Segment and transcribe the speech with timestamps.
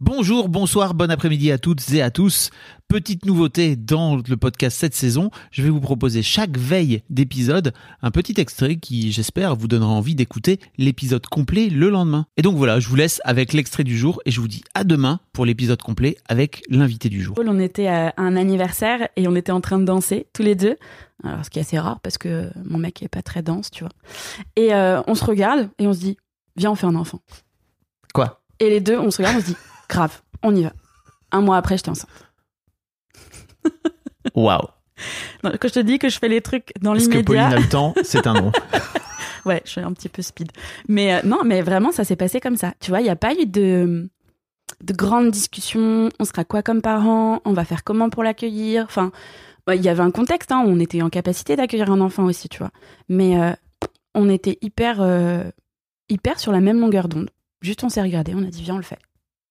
[0.00, 2.50] Bonjour, bonsoir, bon après-midi à toutes et à tous.
[2.86, 7.72] Petite nouveauté dans le podcast cette saison, je vais vous proposer chaque veille d'épisode
[8.02, 12.26] un petit extrait qui, j'espère, vous donnera envie d'écouter l'épisode complet le lendemain.
[12.36, 14.84] Et donc voilà, je vous laisse avec l'extrait du jour et je vous dis à
[14.84, 17.34] demain pour l'épisode complet avec l'invité du jour.
[17.42, 20.76] On était à un anniversaire et on était en train de danser tous les deux.
[21.24, 23.82] Alors, ce qui est assez rare parce que mon mec est pas très dense, tu
[23.82, 23.92] vois.
[24.56, 26.18] Et euh, on se regarde et on se dit,
[26.54, 27.22] viens, on fait un enfant.
[28.12, 28.42] Quoi?
[28.60, 29.56] Et les deux, on se regarde, on se dit,
[29.88, 30.72] grave, on y va.
[31.32, 32.10] Un mois après, j'étais enceinte.
[34.34, 34.66] Waouh
[35.42, 37.60] Quand je te dis que je fais les trucs dans Est-ce que Pauline l'immédiat, a
[37.60, 37.94] le temps?
[38.04, 38.52] C'est un nom.
[39.44, 40.52] ouais, je suis un petit peu speed.
[40.88, 42.74] Mais euh, non, mais vraiment, ça s'est passé comme ça.
[42.80, 44.08] Tu vois, il n'y a pas eu de,
[44.82, 46.08] de grandes discussions.
[46.18, 47.40] On sera quoi comme parents?
[47.44, 48.84] On va faire comment pour l'accueillir?
[48.84, 49.12] Enfin,
[49.66, 50.52] ouais, il y avait un contexte.
[50.52, 52.70] hein, on était en capacité d'accueillir un enfant aussi, tu vois.
[53.08, 53.52] Mais euh,
[54.14, 55.44] on était hyper, euh,
[56.08, 57.30] hyper sur la même longueur d'onde.
[57.62, 58.98] Juste, on s'est regardé, on a dit, viens, on le fait.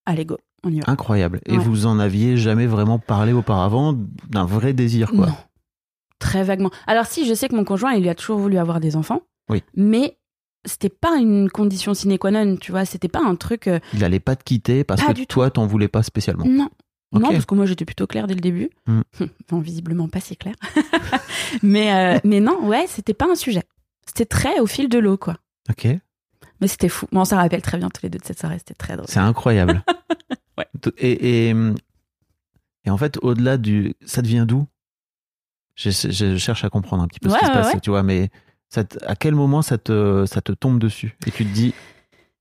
[0.06, 0.92] Allez, go, on y va.
[0.92, 1.42] Incroyable.
[1.46, 1.64] Et Ouais.
[1.64, 3.94] vous en aviez jamais vraiment parlé auparavant
[4.30, 5.28] d'un vrai désir, quoi.
[5.28, 5.36] Non.
[6.20, 6.72] Très vaguement.
[6.88, 9.22] Alors si, je sais que mon conjoint, il lui a toujours voulu avoir des enfants.
[9.50, 9.64] Oui.
[9.76, 10.18] Mais
[10.66, 12.86] c'était pas une condition sine qua non, tu vois.
[12.86, 13.68] C'était pas un truc.
[13.68, 16.46] euh, Il allait pas te quitter parce Pas que du toi, t'en voulais pas spécialement.
[16.46, 16.70] Non.
[17.12, 18.70] Non, parce que moi j'étais plutôt claire dès le début.
[18.88, 19.02] Hmm.
[19.50, 20.56] Bon, visiblement pas si claire.
[21.64, 23.64] mais, euh, mais non, ouais, c'était pas un sujet.
[24.08, 25.38] C'était très au fil de l'eau, quoi.
[25.70, 25.88] Ok.
[26.62, 27.08] Mais c'était fou.
[27.12, 29.08] Bon, on s'en rappelle très bien tous les deux de cette soirée, c'était très drôle.
[29.10, 29.84] C'est incroyable.
[30.58, 30.66] Ouais.
[31.00, 31.56] Et, et,
[32.86, 33.94] et en fait, au-delà du.
[34.06, 34.66] Ça devient d'où
[35.76, 38.04] je, je cherche à comprendre un petit peu ce Ouais, qui se passe, tu vois,
[38.04, 38.30] mais
[38.70, 41.74] ça te- à quel moment ça te, ça te tombe dessus Et tu te dis,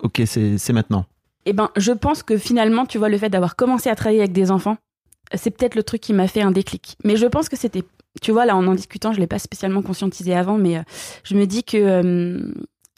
[0.00, 1.06] ok, c'est maintenant?
[1.46, 4.32] Eh ben, je pense que finalement, tu vois, le fait d'avoir commencé à travailler avec
[4.32, 4.76] des enfants,
[5.34, 6.96] c'est peut-être le truc qui m'a fait un déclic.
[7.02, 7.82] Mais je pense que c'était,
[8.22, 10.82] tu vois, là, en en discutant, je l'ai pas spécialement conscientisé avant, mais euh,
[11.24, 12.54] je me dis que euh,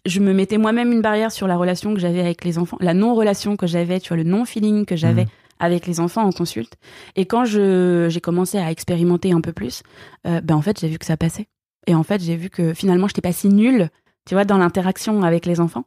[0.06, 2.94] je me mettais moi-même une barrière sur la relation que j'avais avec les enfants, la
[2.94, 5.30] non-relation que j'avais, tu vois, le non-feeling que j'avais Mhm.
[5.58, 6.74] avec les enfants en consulte.
[7.16, 9.82] Et quand je j'ai commencé à expérimenter un peu plus,
[10.26, 11.46] euh, ben en fait, j'ai vu que ça passait.
[11.86, 13.90] Et en fait, j'ai vu que finalement, j'étais pas si nulle,
[14.26, 15.84] tu vois, dans l'interaction avec les enfants.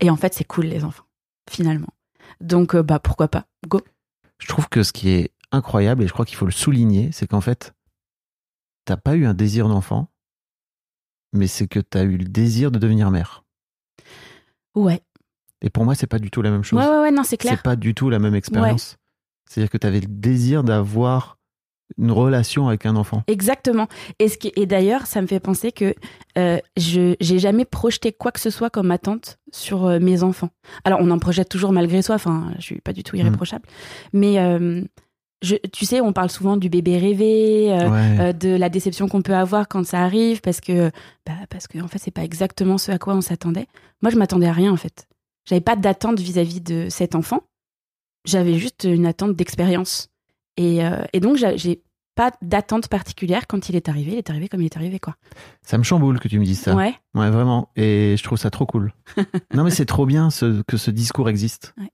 [0.00, 1.04] Et en fait, c'est cool les enfants,
[1.50, 1.88] finalement.
[2.40, 3.46] Donc, euh, bah pourquoi pas?
[3.66, 3.80] Go.
[4.38, 7.26] Je trouve que ce qui est incroyable, et je crois qu'il faut le souligner, c'est
[7.26, 7.72] qu'en fait,
[8.84, 10.08] t'as pas eu un désir d'enfant,
[11.32, 13.44] mais c'est que t'as eu le désir de devenir mère.
[14.74, 15.00] Ouais.
[15.62, 16.78] Et pour moi, c'est pas du tout la même chose.
[16.78, 17.54] Ouais, ouais, ouais, non, c'est clair.
[17.56, 18.96] C'est pas du tout la même expérience.
[19.48, 21.36] C'est-à-dire que tu avais le désir d'avoir
[21.96, 23.22] une relation avec un enfant.
[23.28, 23.88] Exactement.
[24.18, 25.94] Et, ce qui, et d'ailleurs, ça me fait penser que
[26.36, 30.50] euh, je j'ai jamais projeté quoi que ce soit comme attente sur euh, mes enfants.
[30.84, 32.16] Alors, on en projette toujours malgré soi.
[32.16, 33.20] Enfin, je suis pas du tout Mm.
[33.20, 33.64] irréprochable.
[34.12, 34.82] Mais euh,
[35.42, 38.20] je, tu sais, on parle souvent du bébé rêvé, euh, Ouais.
[38.20, 40.90] euh, de la déception qu'on peut avoir quand ça arrive, parce que
[41.26, 43.66] bah, parce que en fait, c'est pas exactement ce à quoi on s'attendait.
[44.02, 45.06] Moi, je m'attendais à rien en fait.
[45.48, 47.42] J'avais pas d'attente vis-à-vis de cet enfant.
[48.26, 50.08] J'avais juste une attente d'expérience.
[50.56, 51.82] Et, euh, et donc, j'a- j'ai
[52.14, 54.12] pas d'attente particulière quand il est arrivé.
[54.12, 55.14] Il est arrivé comme il est arrivé, quoi.
[55.62, 56.74] Ça me chamboule que tu me dises ça.
[56.74, 56.94] Ouais.
[57.14, 57.70] Ouais, vraiment.
[57.76, 58.92] Et je trouve ça trop cool.
[59.54, 61.74] non, mais c'est trop bien ce- que ce discours existe.
[61.78, 61.90] Ouais.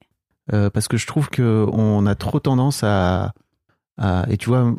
[0.53, 3.32] Euh, parce que je trouve que on a trop tendance à.
[3.97, 4.75] à- et tu vois,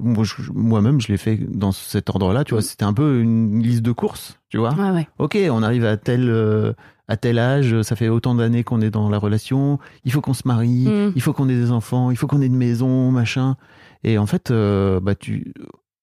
[0.54, 2.44] moi-même, je l'ai fait dans cet ordre-là.
[2.44, 2.64] Tu vois, Mm.
[2.64, 4.38] c'était un peu une liste de courses.
[4.50, 4.74] Tu vois.
[4.74, 5.08] Ouais, ouais.
[5.20, 6.74] Ok, on arrive à tel, euh,
[7.08, 10.34] à tel âge, ça fait autant d'années qu'on est dans la relation, il faut qu'on
[10.34, 11.14] se marie, Mm.
[11.16, 13.56] il faut qu'on ait des enfants, il faut qu'on ait une maison, machin.
[14.04, 15.54] Et en fait, euh, bah tu.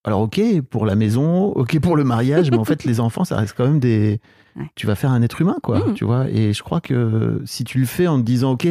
[0.04, 0.40] Alors ok
[0.70, 3.64] pour la maison, ok pour le mariage, mais en fait les enfants, ça reste quand
[3.66, 4.20] même des.
[4.56, 4.64] Ouais.
[4.74, 5.94] Tu vas faire un être humain, quoi, Mm.
[5.94, 6.28] tu vois.
[6.30, 8.66] Et je crois que si tu le fais en te disant ok,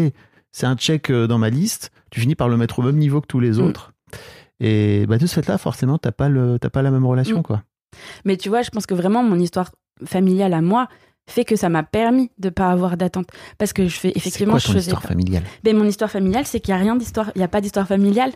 [0.52, 3.22] c'est un check euh, dans ma liste, tu finis par le mettre au même niveau
[3.22, 3.62] que tous les Mm.
[3.62, 3.94] autres.
[4.59, 7.44] Et bah de ce fait-là, forcément, t'as pas le, pas la même relation, Mm.
[7.44, 7.64] quoi.
[8.26, 9.72] Mais tu vois, je pense que vraiment, mon histoire
[10.06, 10.88] familiale à moi
[11.28, 13.28] fait que ça m'a permis de pas avoir d'attente.
[13.58, 14.88] Parce que je fais, effectivement, quoi ton je faisais.
[14.92, 15.44] histoire familiale?
[15.64, 17.88] Ben, mon histoire familiale, c'est qu'il y a rien d'histoire, il y a pas d'histoire
[17.88, 18.32] familiale.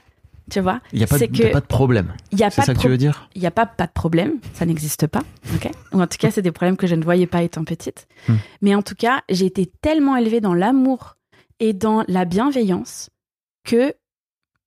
[0.51, 2.13] Tu vois Il y a pas, de- y que- pas de problème.
[2.31, 3.27] Il y a C'est pas ça de que tu veux dire?
[3.33, 5.21] il n'y a pas, pas de problème, ça n'existe pas,
[5.55, 5.71] ok?
[5.93, 8.07] Ou en tout cas, c'est des problèmes que je ne voyais pas étant petite.
[8.29, 8.35] Hmm.
[8.61, 11.14] Mais en tout cas, j'ai été tellement élevée dans l'amour
[11.59, 13.09] et dans la bienveillance
[13.63, 13.93] que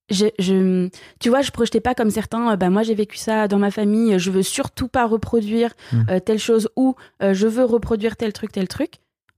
[0.09, 0.89] je, je-
[1.19, 3.69] tu vois, je projetais pas comme certains, euh, bah, moi j'ai vécu ça dans ma
[3.71, 6.03] famille, je veux surtout pas reproduire Hmm.
[6.09, 8.95] euh, telle chose ou euh, je veux reproduire tel truc, tel truc.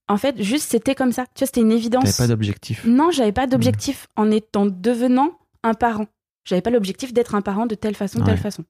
[0.07, 1.25] En fait, juste c'était comme ça.
[1.35, 2.03] Tu vois, c'était une évidence.
[2.03, 2.85] T'avais pas d'objectif.
[2.85, 6.07] Non, j'avais pas d'objectif en étant devenant un parent.
[6.45, 8.63] J'avais pas l'objectif d'être un parent de telle façon, telle façon.